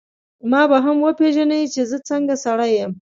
[0.51, 2.91] ما به هم وپېژنې چي زه څنګه سړی یم.